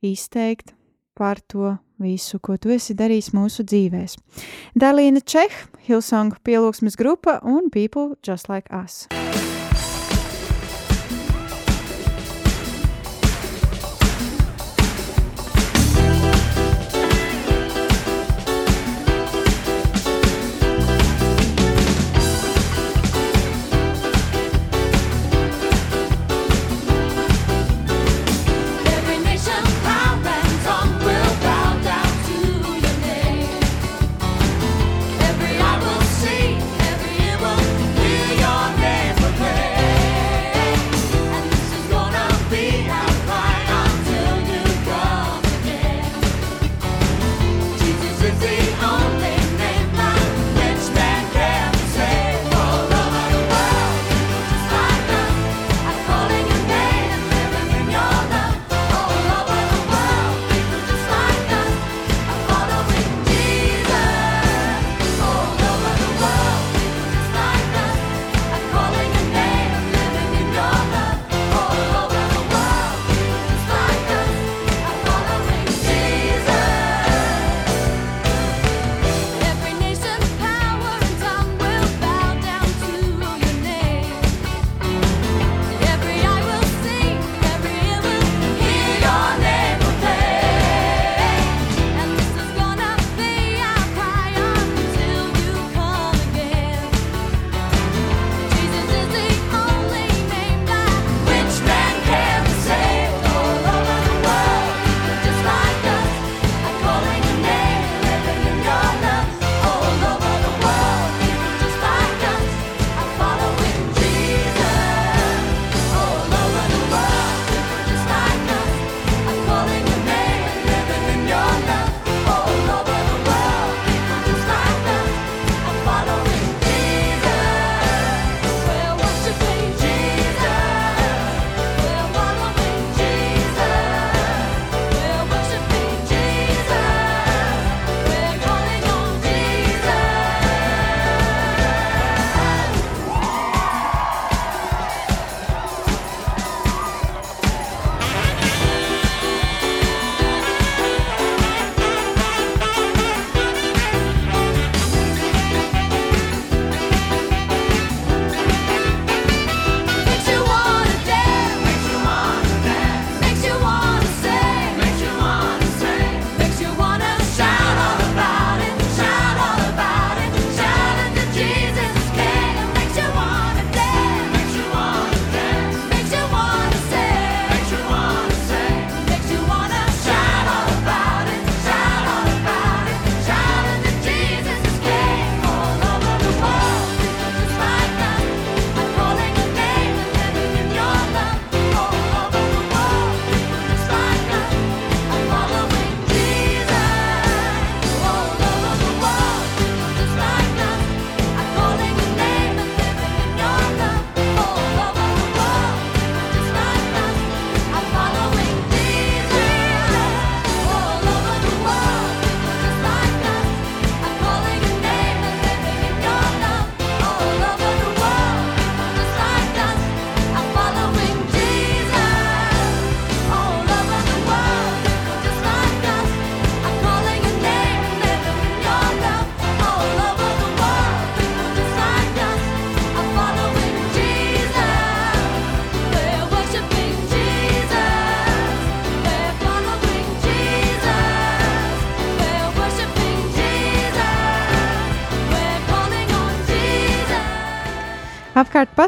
izteikt 0.06 0.76
par 1.20 1.44
to 1.52 1.76
visu, 2.00 2.40
ko 2.40 2.56
tu 2.58 2.72
esi 2.72 2.96
darījis 2.98 3.34
mūsu 3.36 3.68
dzīvēs. 3.68 4.16
Dalīna 4.80 5.24
Čeh, 5.26 5.64
Hilsong 5.90 6.40
pielūgsmes 6.48 6.98
grupa 7.00 7.42
un 7.44 7.68
People 7.74 8.16
Just 8.24 8.48
Like 8.50 8.72
Us. 8.72 9.06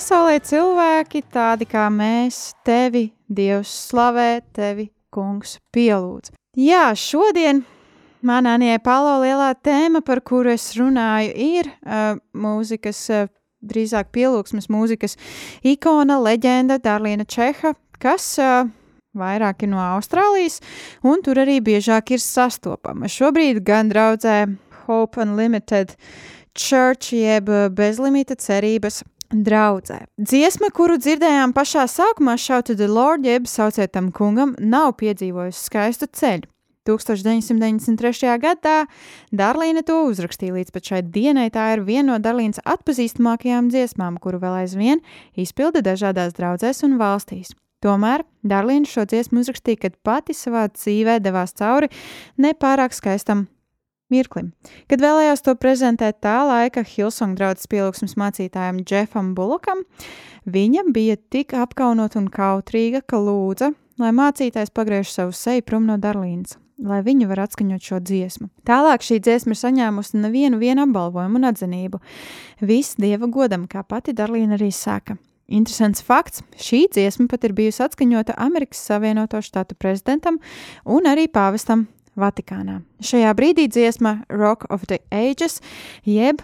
Pasaulē 0.02 0.40
cilvēki 0.42 1.20
tādi 1.30 1.68
kā 1.70 1.84
mēs, 1.94 2.56
tevi, 2.66 3.12
Dievs, 3.30 3.70
slavē, 3.92 4.40
tevi, 4.50 4.88
kungs, 5.14 5.60
pielūdz. 5.76 6.32
Jā, 6.58 6.88
šodien 6.98 7.60
man 8.26 8.50
Anijai 8.50 8.80
Palo 8.82 9.20
lielā 9.22 9.52
tēma, 9.62 10.02
par 10.02 10.24
kuru 10.26 10.56
es 10.56 10.66
runāju, 10.80 11.36
ir 11.38 11.70
uh, 11.70 12.18
mūzikas, 12.34 13.04
uh, 13.14 13.30
drīzāk 13.62 14.10
pielūgsmes 14.18 14.72
mūzikas 14.74 15.20
ikona, 15.62 16.18
leģenda 16.26 16.80
Darlīna 16.82 17.30
Čeha, 17.30 17.76
kas 18.02 18.26
uh, 18.42 18.66
vairāk 19.14 19.68
ir 19.68 19.74
no 19.76 19.86
Austrālijas, 19.86 20.64
un 21.06 21.22
tur 21.22 21.46
arī 21.46 21.62
biežāk 21.62 22.16
ir 22.18 22.26
sastopama. 22.26 23.06
Šobrīd 23.06 23.62
gan 23.70 23.94
draudzē 23.94 24.48
Hope 24.88 25.22
Unlimited 25.22 25.94
Church 26.58 27.14
jeb 27.14 27.54
bezlimita 27.78 28.34
cerības 28.42 29.04
draudzē. 29.32 30.04
Dziesma, 30.22 30.72
kuru 30.76 31.00
dzirdējām 31.02 31.56
pašā 31.56 31.88
sākumā, 31.90 32.38
Shout 32.38 32.70
to 32.70 32.76
the 32.76 32.88
Lord, 32.88 33.26
jeb 33.26 33.48
sauciet 33.48 33.94
tam 33.96 34.12
kungam, 34.12 34.56
nav 34.60 34.96
piedzīvojusi 35.02 35.68
skaistu 35.68 36.10
ceļu. 36.12 36.50
1993. 36.86 38.30
gadā 38.42 38.78
Darlīna 39.30 39.84
to 39.86 40.00
uzrakstīja 40.10 40.56
līdz 40.56 40.74
pat 40.74 40.90
šai 40.90 41.02
dienai. 41.06 41.50
Tā 41.54 41.68
ir 41.76 41.84
viena 41.86 42.16
no 42.16 42.20
Darlīnas 42.22 42.62
atpazīstamākajām 42.66 43.70
dziesmām, 43.70 44.18
kuru 44.22 44.42
vēl 44.42 44.64
aizvien 44.64 45.04
izpilda 45.38 45.84
dažādās 45.86 46.34
draudzēs 46.38 46.82
un 46.88 46.98
valstīs. 47.02 47.54
Tomēr 47.86 48.26
Darlīna 48.46 48.90
šo 48.90 49.06
dziesmu 49.10 49.42
uzrakstīja, 49.42 49.84
kad 49.86 49.98
pati 50.06 50.34
savā 50.38 50.68
dzīvē 50.74 51.20
devās 51.22 51.54
cauri 51.58 51.90
nepārāk 52.42 52.94
skaistam 52.98 53.48
mirklim. 54.12 54.52
Kad 54.92 55.04
vēlējos 55.04 55.46
to 55.46 55.56
prezentēt 55.60 56.20
tā 56.24 56.42
laika 56.48 56.84
Hilsong 56.88 57.38
draudzes 57.40 57.70
pielūgsmes 57.72 58.18
mācītājam 58.20 58.84
Jeffam 58.88 59.34
Bullockam, 59.38 59.86
viņa 60.46 60.86
bija 60.94 61.18
tik 61.34 61.56
apkaunota 61.58 62.20
un 62.22 62.28
kautrīga, 62.32 63.04
ka 63.06 63.22
lūdza, 63.22 63.72
lai 64.02 64.12
mācītājs 64.16 64.74
pagriež 64.76 65.12
savu 65.14 65.36
seju 65.36 65.66
prom 65.66 65.88
no 65.90 65.98
Darlīnas, 66.02 66.58
lai 66.82 67.02
viņa 67.06 67.32
var 67.32 67.46
atskaņot 67.48 67.88
šo 67.88 68.00
dziesmu. 68.04 68.52
Tālāk 68.68 69.06
šī 69.06 69.20
dziesma 69.24 69.56
ir 69.56 69.62
saņēmusi 69.64 70.22
nevienu 70.22 70.62
apbalvojumu 70.86 71.42
un 71.42 71.50
atzinību. 71.52 72.02
Viss 72.62 73.00
dieva 73.00 73.30
godam, 73.32 73.68
kā 73.70 73.84
pati 73.84 74.16
Darlīna 74.18 74.58
arī 74.60 74.72
saka. 74.76 75.18
Interesants 75.52 76.04
fakts, 76.08 76.46
šī 76.56 76.86
dziesma 76.96 77.28
pat 77.28 77.44
ir 77.44 77.52
bijusi 77.56 77.84
atskaņota 77.84 78.38
Amerikas 78.40 78.86
Savienoto 78.88 79.42
Štatu 79.44 79.76
prezidentam 79.76 80.38
un 80.88 81.10
arī 81.12 81.28
pāvestam 81.28 81.90
Vatikānā. 82.20 82.82
Šajā 83.04 83.32
brīdī 83.38 83.68
dziesma 83.72 84.22
Rock 84.30 84.68
of 84.70 84.88
the 84.88 85.00
Ages 85.12 85.62
jeb 86.04 86.44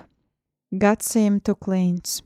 gadsimtu 0.71 1.55
klints. 1.55 2.21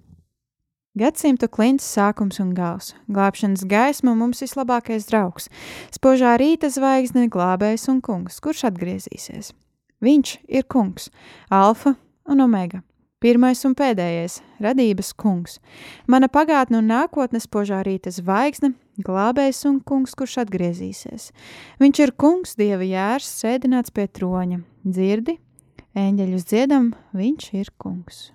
Gadsimtu 0.97 1.47
klints 1.47 1.85
sākums 1.87 2.41
un 2.43 2.51
gals, 2.51 2.91
glābšanas 3.07 3.63
gaisma 3.63 4.11
mums 4.11 4.43
vislabākais 4.43 5.07
draugs, 5.07 5.47
spožā 5.95 6.35
rīta 6.35 6.67
zvaigzne, 6.67 7.29
glābējs 7.31 7.87
un 7.93 8.01
kungs, 8.03 8.41
kurš 8.43 8.65
atgriezīsies. 8.67 9.53
Viņš 10.03 10.33
ir 10.51 10.67
kungs, 10.67 11.07
alfa 11.47 11.95
un 12.27 12.43
omega, 12.43 12.81
Pirmais 13.21 13.59
un 13.69 13.75
pēdējais- 13.77 14.39
radības 14.65 15.11
kungs. 15.13 15.59
Mana 16.07 16.25
pagātne 16.27 16.79
un 16.79 16.87
nākotnes 16.89 17.45
požā 17.45 17.83
rīta 17.85 18.09
zvaigzne, 18.09 18.73
glābējs 18.97 19.63
un 19.69 19.79
kungs, 19.79 20.15
kurš 20.17 20.39
atgriezīsies. 20.41 21.29
Viņš 21.79 21.99
ir 22.01 22.11
kungs, 22.17 22.55
dieva 22.55 22.81
jērs, 22.81 23.29
sēdināts 23.43 23.93
pie 23.93 24.07
troņa. 24.07 24.63
Dzirdi, 24.83 25.37
eņģeļus 25.95 26.45
dziedam, 26.49 26.93
viņš 27.13 27.53
ir 27.53 27.69
kungs. 27.77 28.31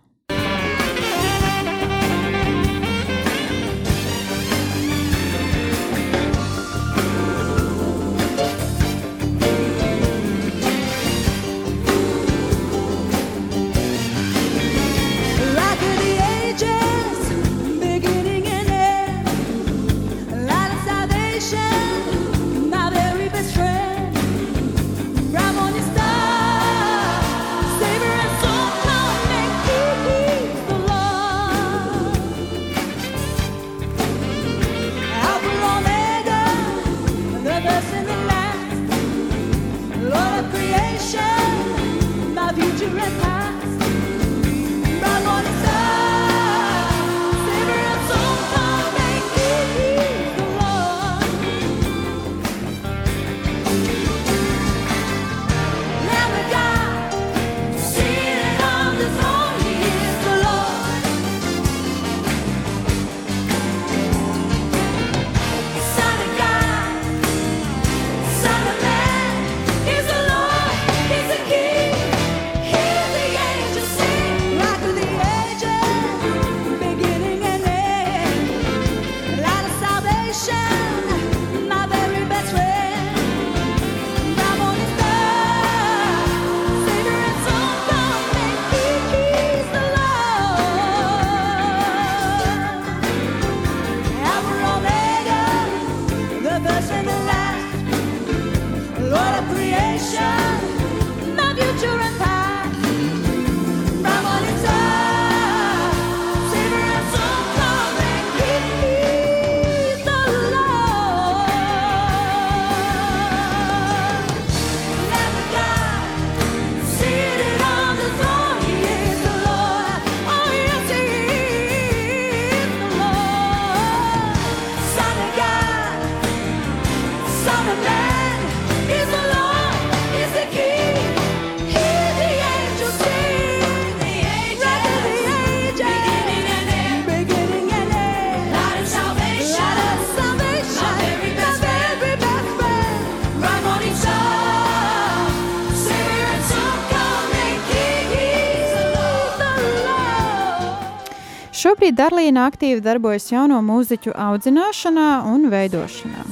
Darlīna 151.97 152.43
aktīvi 152.51 152.83
darbojas 152.85 153.31
jauno 153.31 153.63
mūziķu 153.65 154.13
audzināšanā 154.21 155.07
un 155.31 155.47
veidošanā. 155.49 156.25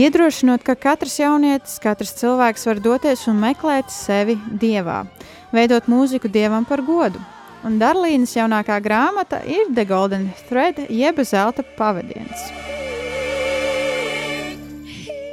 Iedrošinot, 0.00 0.62
ka 0.64 0.72
katrs 0.80 1.18
jaunietis, 1.20 1.74
katrs 1.82 2.14
cilvēks 2.16 2.64
var 2.70 2.78
doties 2.80 3.26
un 3.28 3.42
meklēt 3.42 3.92
sevi 3.92 4.38
dievā, 4.62 5.02
veidot 5.52 5.90
mūziku 5.92 6.30
dievam 6.32 6.64
par 6.64 6.80
godu. 6.86 7.20
Un 7.68 7.76
Darlīnas 7.82 8.32
jaunākā 8.38 8.78
grāmata 8.80 9.42
ir 9.44 9.68
The 9.74 9.84
Golden 9.90 10.30
Thread, 10.48 10.80
jeb 10.88 11.20
zelta 11.20 11.66
pavadiens. 11.76 12.46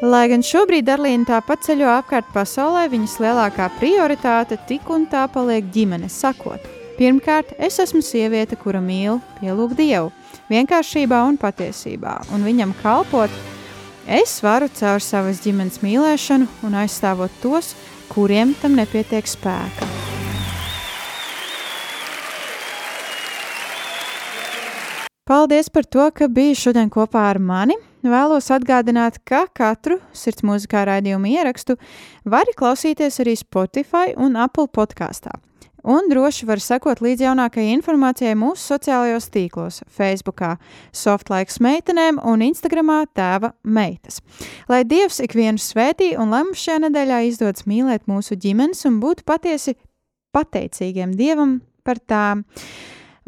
Lai 0.04 0.26
gan 0.32 0.44
šobrīd 0.44 0.90
Darlīna 0.90 1.30
tāpat 1.30 1.64
ceļo 1.70 1.88
apkārt 1.94 2.28
pasaulē, 2.36 2.90
viņas 2.92 3.16
lielākā 3.24 3.70
prioritāte 3.80 4.60
tik 4.68 4.92
un 4.92 5.08
tā 5.08 5.30
paliek 5.32 5.72
ģimene, 5.72 6.12
sakot, 6.12 6.68
Pirmkārt, 7.00 7.54
es 7.56 7.78
esmu 7.80 8.02
sieviete, 8.04 8.58
kura 8.60 8.82
mīl 8.84 9.22
pielūgt 9.38 9.78
Dievu, 9.80 10.10
vienkāršībā 10.52 11.22
un 11.30 11.38
patiesībā, 11.40 12.18
un 12.36 12.44
viņam 12.44 12.74
kalpot. 12.82 13.32
Es 14.04 14.34
varu 14.44 14.68
caur 14.76 15.00
savas 15.00 15.40
ģimenes 15.46 15.80
mīlēšanu 15.80 16.50
un 16.68 16.76
aizstāvot 16.82 17.32
tos, 17.40 17.72
kuriem 18.12 18.52
tam 18.60 18.76
nepietiek 18.76 19.32
spēka. 19.32 19.88
Paldies 25.24 25.72
par 25.72 25.88
to, 25.88 26.12
ka 26.12 26.28
biji 26.28 26.60
šodien 26.68 26.92
kopā 26.92 27.30
ar 27.32 27.40
mani. 27.40 27.80
Vēlos 28.04 28.52
atgādināt, 28.52 29.24
ka 29.24 29.46
katru 29.56 30.02
sirds 30.12 30.44
mūzikā 30.44 30.84
raidījumu 30.90 31.32
ierakstu 31.32 31.80
vari 32.28 32.56
klausīties 32.60 33.24
arī 33.24 33.40
Spotify 33.40 34.18
un 34.20 34.36
Apple 34.36 34.68
podkāstā. 34.68 35.40
Un 35.84 36.10
droši 36.12 36.48
var 36.50 36.60
sekot 36.60 37.00
līdz 37.04 37.24
jaunākajai 37.24 37.72
informācijai 37.78 38.36
mūsu 38.40 38.74
sociālajos 38.74 39.30
tīklos, 39.32 39.80
Facebook, 39.88 40.44
Softlaiks 40.92 41.62
meitenēm 41.64 42.20
un 42.28 42.44
Instagram 42.44 42.92
tēva 43.16 43.54
meitas. 43.64 44.20
Lai 44.68 44.84
Dievs 44.84 45.22
ikvienu 45.24 45.62
svētī 45.62 46.16
un 46.20 46.34
lai 46.34 46.44
mums 46.48 46.64
šajā 46.64 46.84
nedēļā 46.88 47.24
izdodas 47.30 47.68
mīlēt 47.70 48.08
mūsu 48.10 48.36
ģimenes 48.36 48.86
un 48.90 49.00
būt 49.04 49.24
patiesi 49.28 49.78
pateicīgiem 50.36 51.16
Dievam 51.18 51.60
par 51.84 52.00
tām. 52.02 52.46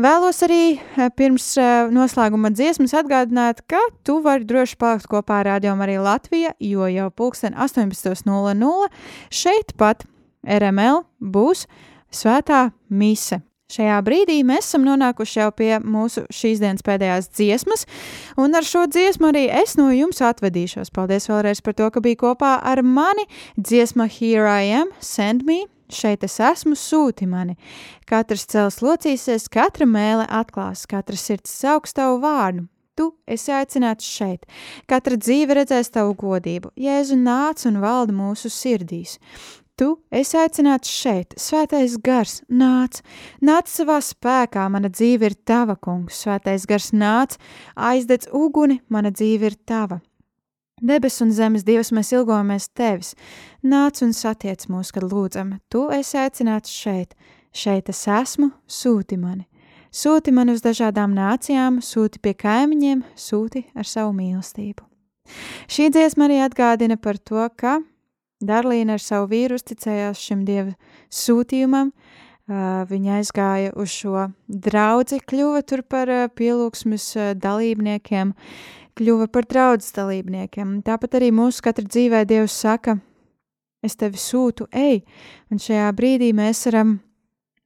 Vēlos 0.01 0.39
arī 0.45 0.79
eh, 0.79 1.09
pirms 1.13 1.45
eh, 1.61 1.91
noslēguma 1.93 2.49
dziesmas 2.55 2.95
atgādināt, 2.97 3.61
ka 3.69 3.79
tu 4.07 4.17
vari 4.25 4.47
droši 4.49 4.79
palikt 4.81 5.09
kopā 5.11 5.41
ar 5.41 5.49
Radio 5.51 5.75
Mariju 5.77 6.05
Latviju, 6.07 6.55
jo 6.57 6.87
jau 6.89 7.09
pulksten 7.13 7.53
18.00 7.53 8.89
šeit 9.29 9.75
pat 9.77 10.07
RML 10.41 11.03
būs 11.21 11.67
Svētā 12.11 12.69
mise. 12.89 13.41
Šajā 13.71 14.01
brīdī 14.03 14.41
mēs 14.43 14.65
esam 14.67 14.83
nonākuši 14.83 15.37
jau 15.39 15.51
pie 15.55 15.69
mūsu 15.79 16.25
šīs 16.33 16.59
dienas 16.59 16.83
pēdējās 16.83 17.29
dziesmas, 17.31 17.85
un 18.35 18.57
ar 18.57 18.67
šo 18.67 18.83
dziesmu 18.91 19.29
arī 19.29 19.45
es 19.61 19.77
no 19.79 19.87
jums 19.95 20.19
atvedīšos. 20.27 20.91
Paldies 20.91 21.29
vēlreiz 21.31 21.63
par 21.63 21.77
to, 21.79 21.87
ka 21.87 22.03
bija 22.03 22.19
kopā 22.19 22.57
ar 22.67 22.83
mani. 22.83 23.23
Dziesma 23.55 24.09
Here 24.11 24.43
I 24.43 24.73
Am, 24.81 24.91
Send 24.99 25.47
Me, 25.47 25.61
šeit 25.87 26.25
es 26.27 26.35
esmu, 26.43 26.75
sūti 26.75 27.29
mani. 27.31 27.55
Katrs 28.09 28.43
cels 28.51 28.81
locīsies, 28.83 29.47
katra 29.51 29.87
mēle 29.87 30.27
atklās, 30.27 30.83
katra 30.89 31.15
sirds 31.15 31.55
sauks 31.63 31.95
tavu 31.95 32.19
vārdu. 32.25 32.67
Tu 32.99 33.07
esi 33.23 33.53
aicināts 33.55 34.03
šeit. 34.03 34.43
Katra 34.91 35.15
dzīve 35.15 35.55
redzēs 35.61 35.93
tavu 35.95 36.11
godību. 36.19 36.73
Jēzu 36.75 37.15
nāc 37.15 37.63
un 37.69 37.79
valda 37.79 38.11
mūsu 38.11 38.51
sirdīs. 38.51 39.15
Tu 39.81 39.95
esi 40.13 40.37
aicināts 40.37 40.91
šeit, 40.93 41.31
svētais 41.41 41.95
gars, 42.05 42.35
nāc, 42.53 42.99
nāc 43.41 43.65
savā 43.65 43.95
spēkā, 44.05 44.67
mana 44.69 44.91
dzīve 44.93 45.31
ir 45.31 45.35
tava, 45.41 45.73
kungs, 45.73 46.19
svētais 46.21 46.67
gars 46.69 46.91
nāc, 46.93 47.39
aizdedz 47.73 48.29
uguni, 48.29 48.77
mana 48.93 49.09
dzīve 49.09 49.49
ir 49.49 49.57
tava. 49.65 49.97
Debes 50.85 51.17
un 51.25 51.33
zemes 51.33 51.65
dievs, 51.65 51.89
mēs 51.97 52.13
ilgojamies 52.13 52.69
tevis, 52.77 53.15
nāc 53.65 54.03
un 54.05 54.13
satiec 54.13 54.67
mūs, 54.69 54.93
kad 54.93 55.07
lūdzam, 55.09 55.55
tu 55.65 55.87
esi 55.97 56.19
aicināts 56.21 56.69
šeit, 56.69 57.17
šeit 57.49 57.89
es 57.89 58.05
esmu, 58.05 58.51
sūti 58.69 59.17
mani. 59.17 59.47
Sūti 59.89 60.29
mani 60.29 60.53
uz 60.53 60.61
dažādām 60.61 61.17
nācijām, 61.17 61.81
sūti 61.81 62.21
pie 62.21 62.37
kaimiņiem, 62.37 63.01
sūti 63.17 63.65
ar 63.73 63.89
savu 63.89 64.13
mīlestību. 64.13 64.85
Šī 65.65 65.89
dziesma 65.89 66.29
arī 66.29 66.43
atgādina 66.45 67.01
par 67.01 67.17
to, 67.17 67.49
ka 67.57 67.79
Darlīna 68.41 68.97
ar 68.97 69.03
savu 69.03 69.29
vīru 69.31 69.57
uzticējās 69.59 70.21
šim 70.21 70.43
dieva 70.47 70.73
sūtījumam. 71.13 71.91
Viņa 72.91 73.19
aizgāja 73.19 73.71
uz 73.79 73.93
šo 73.93 74.25
draugu, 74.49 75.21
kļuva 75.29 75.61
par 75.87 76.09
pielūgsmes 76.35 77.05
dalībniekiem, 77.39 78.33
kļuva 78.97 79.27
par 79.31 79.47
draugu 79.47 79.85
dalībniekiem. 79.95 80.81
Tāpat 80.83 81.15
arī 81.21 81.29
mūsu 81.31 81.63
katra 81.63 81.85
dzīvē 81.85 82.25
Dievs 82.27 82.57
saka, 82.65 82.97
es 83.85 83.95
tevi 83.95 84.19
sūtu, 84.19 84.67
ej, 84.73 85.03
un 85.51 85.61
šajā 85.61 85.87
brīdī 85.95 86.33
mēs 86.35 86.65
varam 86.67 86.97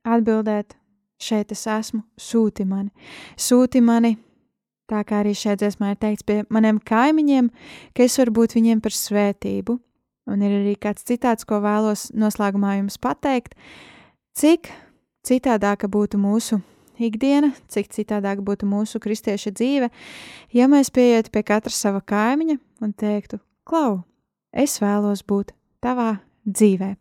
atbildēt, 0.05 0.75
šeit 1.17 1.55
es 1.55 1.65
esmu, 1.71 2.03
sūti 2.19 2.67
mani, 2.67 2.91
sūti 3.39 3.81
mani. 3.81 4.17
Tā 4.85 5.01
kā 5.01 5.23
arī 5.23 5.31
šeit 5.33 5.63
dziesmā 5.63 5.95
ir 5.95 5.97
teikts 5.97 6.27
pie 6.27 6.43
maniem 6.53 6.77
kaimiņiem, 6.77 7.47
ka 7.97 8.05
es 8.05 8.19
varu 8.21 8.35
būt 8.37 8.53
viņiem 8.53 8.83
par 8.85 8.93
svētību, 8.93 9.79
Un 10.25 10.41
ir 10.41 10.55
arī 10.57 10.75
kāds 10.81 11.05
citāts, 11.05 11.45
ko 11.45 11.59
vēlos 11.61 12.09
noslēgumā 12.17 12.79
jums 12.79 12.97
pateikt. 13.01 13.53
Cik 14.35 14.71
citādāka 15.25 15.89
būtu 15.91 16.19
mūsu 16.21 16.59
ikdiena, 17.01 17.51
cik 17.71 17.91
citādāk 17.93 18.41
būtu 18.45 18.67
mūsu 18.69 19.01
kristieša 19.03 19.53
dzīve, 19.55 19.89
ja 20.55 20.69
mēs 20.71 20.91
pieietu 20.93 21.33
pie 21.33 21.43
katra 21.45 21.73
sava 21.73 22.01
kaimiņa 22.01 22.57
un 22.81 22.93
teiktu, 22.93 23.39
Klau, 23.65 24.03
es 24.53 24.77
vēlos 24.77 25.23
būt 25.25 25.55
tavā 25.81 26.19
dzīvē. 26.45 26.91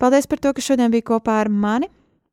Paldies 0.00 0.26
par 0.26 0.40
to, 0.40 0.54
ka 0.56 0.64
šodien 0.64 0.92
bija 0.92 1.04
kopā 1.12 1.42
ar 1.42 1.50
mani. 1.52 1.90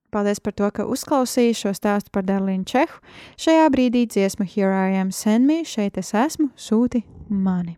Paldies 0.09 0.39
par 0.41 0.55
to, 0.57 0.70
ka 0.74 0.88
uzklausīju 0.89 1.57
šo 1.59 1.74
stāstu 1.76 2.09
par 2.15 2.24
Darlīnu 2.26 2.65
Čehu. 2.65 3.03
Šajā 3.38 3.67
brīdī 3.70 4.07
dziesma 4.09 4.47
Here 4.47 4.72
I 4.74 4.97
am, 5.03 5.11
send 5.11 5.45
me, 5.45 5.61
šeit 5.67 5.99
es 6.01 6.15
esmu, 6.17 6.49
sūti 6.57 7.03
mani. 7.30 7.78